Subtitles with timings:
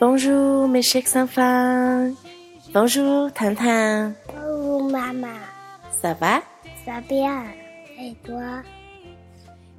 [0.00, 2.16] Bonjour, mes chers enfants.
[2.72, 4.14] Bonjour, 糖糖。
[4.28, 5.28] Bonjour maman,
[5.92, 6.40] Ça va?
[6.86, 7.44] ça bien?
[7.98, 8.62] Et toi?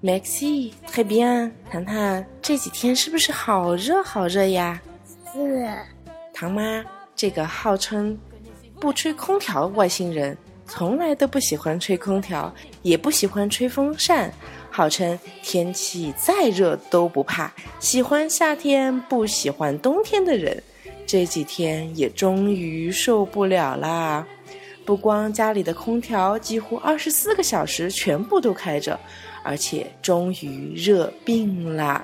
[0.04, 1.52] Merci, très bien.
[1.72, 4.80] 糖糖，这几天是不是好热好热呀？
[5.34, 5.68] 是
[6.36, 6.86] 唐妈，
[7.16, 8.16] 这个号称
[8.80, 14.32] 不吹空调外星人，从来都不喜欢吹空调，也不喜欢吹风扇，
[14.70, 20.64] 号称天气再热都不怕，喜欢夏天不喜欢冬天的人，
[21.06, 24.26] 这几天也终于受不了啦！
[24.86, 29.00] 不光家里的空调几乎二十四个小时全部都开着，
[29.44, 32.04] 而且终于热病啦！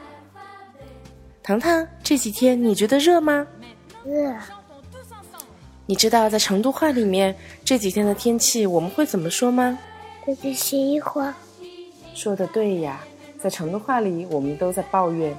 [1.42, 3.48] 糖糖，这几天你觉得热吗？
[4.06, 4.34] 热
[5.90, 7.34] 你知道在成都话里面
[7.64, 9.80] 这几天的天气我们会怎么说吗？
[12.14, 13.00] 说的对呀，
[13.40, 15.34] 在成都话里我们都在抱怨，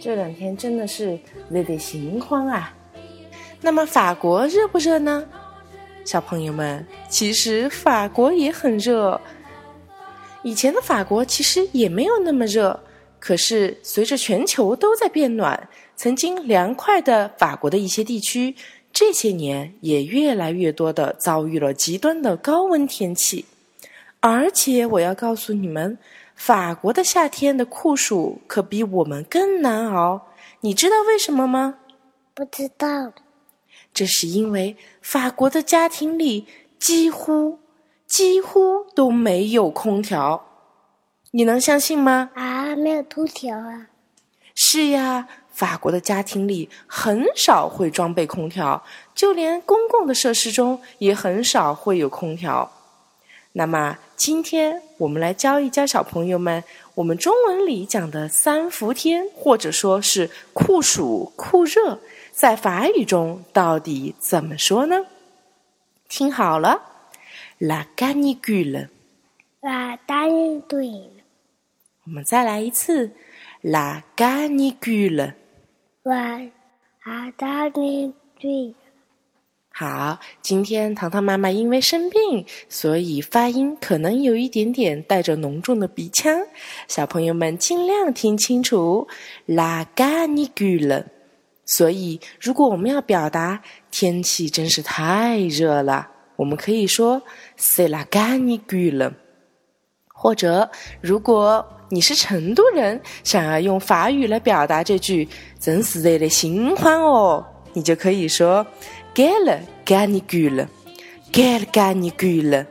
[0.00, 1.18] 这两天真的是
[1.50, 2.74] 热得心慌啊。
[3.60, 5.26] 那么法国热不热呢？
[6.06, 9.20] 小朋友们，其实法国也很热。
[10.42, 12.80] 以前的法国其实也没有那么热，
[13.18, 18.54] 可是随着全球都在变暖，曾经凉快的法国的一些地区，
[18.92, 23.46] 这些年也越来越多的遭遇了极端的高温天气。
[24.20, 25.96] 而且我要告诉你们，
[26.34, 30.28] 法国的夏天的酷暑可比我们更难熬。
[30.60, 31.78] 你知道为什么吗？
[32.34, 33.12] 不知道
[33.92, 36.46] 这是因为法国的家庭里
[36.78, 37.58] 几乎
[38.06, 40.44] 几乎都没有空调，
[41.30, 42.30] 你能相信吗？
[42.34, 43.88] 啊，没有空调啊，
[44.54, 45.26] 是呀，
[45.60, 48.82] 法国的家庭里很少会装备空调，
[49.14, 52.72] 就连公共的设施中也很少会有空调。
[53.52, 61.98] 那么，今天我们来教一教小朋友们，我们中文里讲的三伏天，或者说是酷暑、酷热，
[62.32, 65.04] 在法语中到底怎么说呢？
[66.08, 66.80] 听好了
[67.58, 68.88] ，la canicule。
[69.60, 71.22] 啊，答应对了，
[72.06, 73.10] 我们再来一次
[73.62, 75.34] ，la canicule。
[76.02, 78.74] 我啊，答应对了，
[79.70, 86.40] 好，今天糖糖妈妈因为生病，所以发音可能有一点点带着浓重的鼻腔，
[86.88, 89.06] 小朋友们尽量听清楚
[89.46, 91.04] ，la canicule。
[91.66, 97.20] 所以，如果我们要表达天气真是太热了，我们可以说
[97.58, 99.12] c'est la canicule。
[100.20, 100.68] 或者，
[101.00, 105.26] 如果你是成都人，想要用法语来表达这句
[105.58, 107.42] “真是热得心慌哦”，
[107.72, 108.66] 你就可以说
[109.14, 112.66] “quelle canicule”，“quelle canicule”。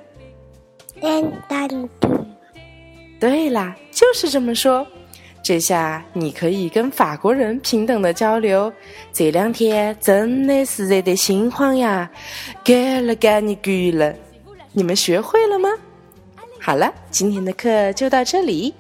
[1.02, 2.26] 嗯，答应对了，
[3.20, 4.86] 对啦，就是这么说。
[5.42, 8.72] 这下你可以跟法国人平等的交流。
[9.12, 12.08] 这两天真的是热得心慌呀
[12.64, 14.14] ，“quelle canicule”。
[14.72, 15.69] 你们学会了吗？
[16.70, 18.76] 好了，今天的课就到这里。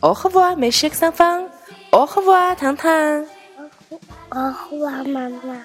[0.00, 1.46] 哦呵哇，美食三方。
[1.90, 2.90] 哦呵哇，糖糖。
[4.30, 5.62] 哦呵哇，妈妈。